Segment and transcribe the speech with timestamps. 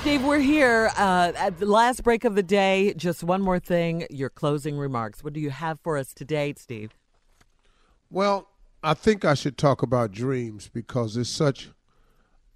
[0.00, 2.94] Steve, we're here uh, at the last break of the day.
[2.96, 5.24] Just one more thing your closing remarks.
[5.24, 6.92] What do you have for us today, Steve?
[8.08, 8.48] Well,
[8.82, 11.70] I think I should talk about dreams because it's such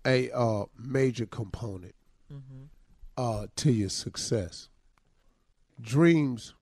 [0.06, 1.96] a uh, major component
[2.32, 2.64] mm-hmm.
[3.18, 4.68] uh, to your success.
[5.80, 6.54] Dreams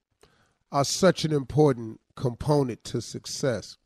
[0.73, 3.77] are such an important component to success.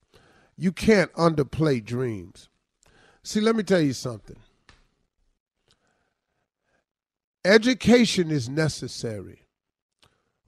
[0.56, 2.48] You can't underplay dreams.
[3.24, 4.36] See, let me tell you something
[7.44, 9.40] Education is necessary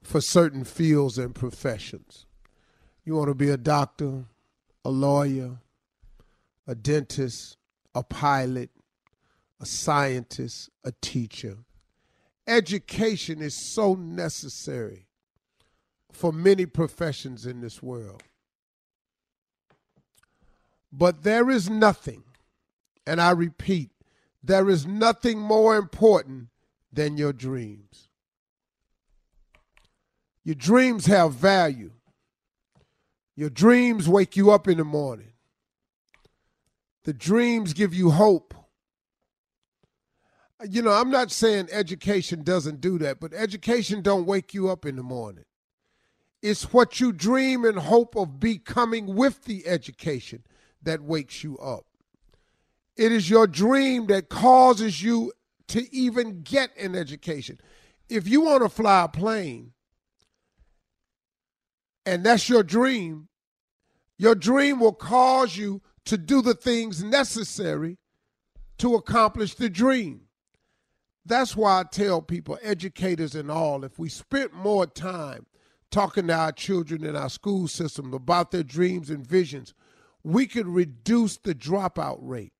[0.01, 2.25] for certain fields and professions.
[3.05, 4.25] You want to be a doctor,
[4.83, 5.59] a lawyer,
[6.65, 7.57] a dentist,
[7.93, 8.71] a pilot,
[9.61, 11.57] a scientist, a teacher.
[12.47, 15.05] Education is so necessary
[16.11, 18.23] for many professions in this world.
[20.91, 22.23] But there is nothing,
[23.05, 23.91] and I repeat,
[24.41, 26.47] there is nothing more important
[26.97, 28.09] than your dreams.
[30.43, 31.91] Your dreams have value.
[33.35, 35.33] Your dreams wake you up in the morning.
[37.03, 38.55] The dreams give you hope.
[40.67, 44.83] You know, I'm not saying education doesn't do that, but education don't wake you up
[44.83, 45.45] in the morning.
[46.41, 50.41] It's what you dream and hope of becoming with the education
[50.81, 51.85] that wakes you up.
[52.95, 55.31] It is your dream that causes you
[55.69, 57.59] to even get an education.
[58.09, 59.73] If you want to fly a plane
[62.05, 63.27] and that's your dream,
[64.17, 67.97] your dream will cause you to do the things necessary
[68.77, 70.21] to accomplish the dream.
[71.25, 75.45] That's why I tell people, educators and all, if we spent more time
[75.91, 79.73] talking to our children in our school system about their dreams and visions,
[80.23, 82.53] we could reduce the dropout rate.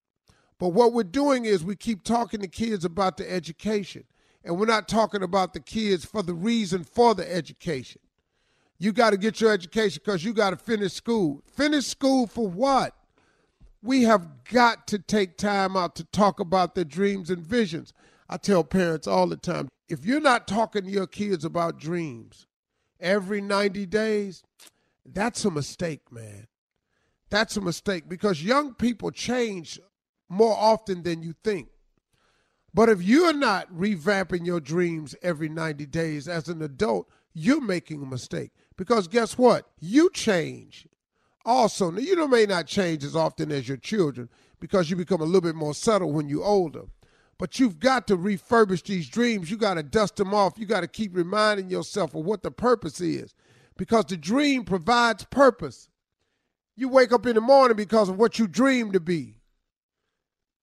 [0.59, 4.05] But what we're doing is we keep talking to kids about the education,
[4.43, 8.01] and we're not talking about the kids for the reason for the education.
[8.79, 11.43] You got to get your education because you got to finish school.
[11.51, 12.93] Finish school for what?
[13.81, 17.93] We have got to take time out to talk about their dreams and visions.
[18.29, 22.45] I tell parents all the time if you're not talking to your kids about dreams
[22.99, 24.43] every 90 days,
[25.05, 26.47] that's a mistake, man.
[27.29, 29.79] That's a mistake because young people change
[30.29, 31.69] more often than you think.
[32.73, 38.03] But if you're not revamping your dreams every 90 days as an adult, you're making
[38.03, 38.51] a mistake.
[38.75, 39.67] Because guess what?
[39.79, 40.87] You change.
[41.45, 44.29] Also, now you may not change as often as your children
[44.59, 46.83] because you become a little bit more subtle when you're older.
[47.37, 49.49] But you've got to refurbish these dreams.
[49.49, 50.57] You got to dust them off.
[50.57, 53.33] You got to keep reminding yourself of what the purpose is
[53.77, 55.89] because the dream provides purpose.
[56.75, 59.36] You wake up in the morning because of what you dream to be.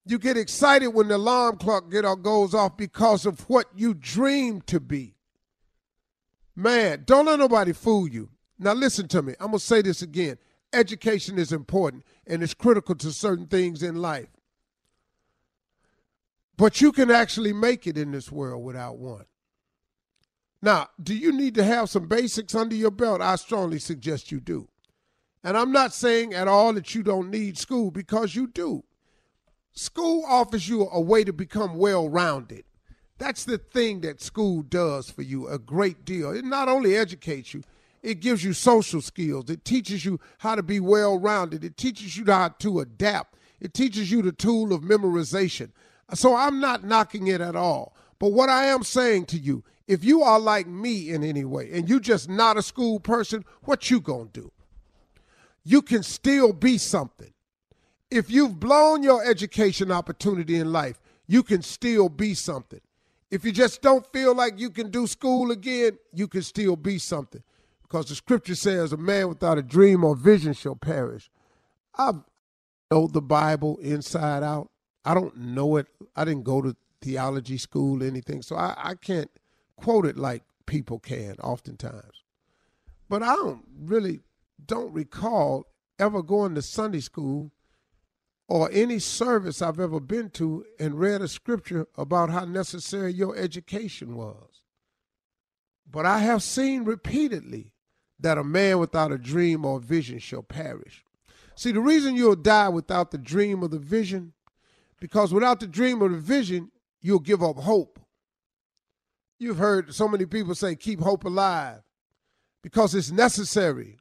[0.06, 3.94] You get excited when the alarm clock get or goes off because of what you
[3.94, 5.14] dream to be.
[6.54, 8.30] Man, don't let nobody fool you.
[8.58, 9.34] Now listen to me.
[9.40, 10.38] I'm to say this again.
[10.72, 14.28] Education is important and it's critical to certain things in life.
[16.56, 19.24] But you can actually make it in this world without one.
[20.62, 23.20] Now, do you need to have some basics under your belt?
[23.20, 24.68] I strongly suggest you do.
[25.42, 28.84] And I'm not saying at all that you don't need school because you do.
[29.74, 32.64] School offers you a way to become well rounded.
[33.18, 36.30] That's the thing that school does for you a great deal.
[36.30, 37.62] It not only educates you,
[38.02, 39.50] it gives you social skills.
[39.50, 41.64] It teaches you how to be well rounded.
[41.64, 43.36] It teaches you how to adapt.
[43.60, 45.70] It teaches you the tool of memorization.
[46.12, 47.96] So I'm not knocking it at all.
[48.20, 51.70] But what I am saying to you, if you are like me in any way
[51.72, 54.52] and you just not a school person, what you going to do?
[55.64, 57.33] You can still be something.
[58.14, 62.80] If you've blown your education opportunity in life, you can still be something.
[63.28, 66.98] If you just don't feel like you can do school again, you can still be
[66.98, 67.42] something.
[67.82, 71.28] Because the scripture says, a man without a dream or vision shall perish.
[71.98, 72.12] I
[72.88, 74.70] know the Bible inside out.
[75.04, 75.88] I don't know it.
[76.14, 79.30] I didn't go to theology school or anything, so I, I can't
[79.74, 82.22] quote it like people can oftentimes.
[83.08, 84.20] But I don't really
[84.64, 85.66] don't recall
[85.98, 87.50] ever going to Sunday school
[88.48, 93.36] or any service I've ever been to and read a scripture about how necessary your
[93.36, 94.62] education was.
[95.90, 97.72] But I have seen repeatedly
[98.18, 101.04] that a man without a dream or vision shall perish.
[101.56, 104.32] See, the reason you'll die without the dream or the vision
[105.00, 106.70] because without the dream or the vision,
[107.00, 108.00] you'll give up hope.
[109.38, 111.82] You've heard so many people say, keep hope alive
[112.62, 113.98] because it's necessary.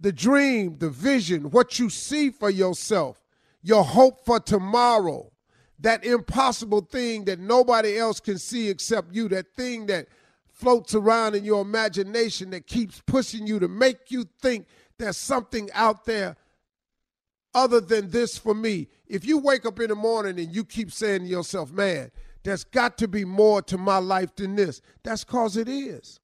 [0.00, 3.23] The dream, the vision, what you see for yourself,
[3.64, 5.32] your hope for tomorrow,
[5.80, 10.06] that impossible thing that nobody else can see except you, that thing that
[10.52, 14.66] floats around in your imagination that keeps pushing you to make you think
[14.98, 16.36] there's something out there
[17.54, 18.86] other than this for me.
[19.06, 22.10] If you wake up in the morning and you keep saying to yourself, man,
[22.42, 26.20] there's got to be more to my life than this, that's because it is.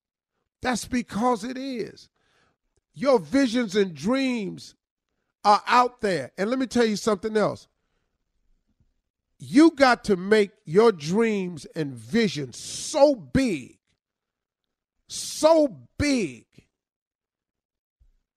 [0.61, 2.11] That's because it is.
[2.93, 4.75] Your visions and dreams
[5.45, 6.33] are out there.
[6.37, 7.69] And let me tell you something else.
[9.39, 13.79] You got to make your dreams and visions so big,
[15.09, 16.45] so big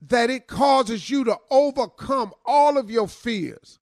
[0.01, 3.79] that it causes you to overcome all of your fears.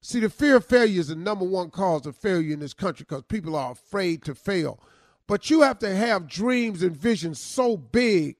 [0.00, 3.04] See, the fear of failure is the number one cause of failure in this country
[3.08, 4.80] because people are afraid to fail.
[5.26, 8.36] But you have to have dreams and visions so big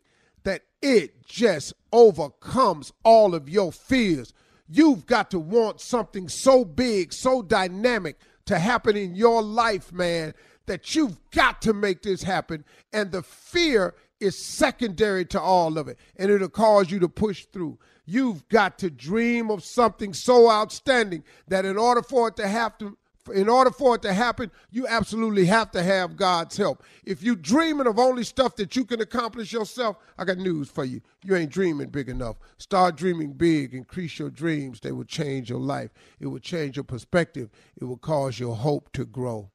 [0.83, 4.33] it just overcomes all of your fears.
[4.69, 10.35] You've got to want something so big, so dynamic to happen in your life, man,
[10.67, 12.65] that you've got to make this happen.
[12.93, 17.47] And the fear is secondary to all of it, and it'll cause you to push
[17.47, 17.79] through.
[18.05, 22.97] You've got to dream of something so outstanding that in order for it to happen,
[23.31, 26.83] in order for it to happen, you absolutely have to have God's help.
[27.05, 30.85] If you're dreaming of only stuff that you can accomplish yourself, I got news for
[30.85, 31.01] you.
[31.25, 32.37] You ain't dreaming big enough.
[32.59, 34.81] Start dreaming big, increase your dreams.
[34.81, 35.91] They will change your life.
[36.21, 37.51] It will change your perspective.
[37.81, 39.51] It will cause your hope to grow.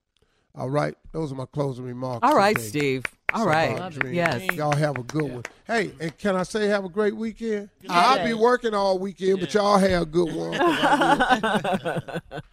[0.55, 2.19] All right, those are my closing remarks.
[2.21, 2.67] All right, today.
[2.67, 3.03] Steve.
[3.33, 3.91] All right.
[4.05, 4.51] Yes.
[4.53, 5.43] Y'all have a good one.
[5.65, 7.69] Hey, and can I say have a great weekend?
[7.89, 12.21] I'll be working all weekend, but y'all have a good one.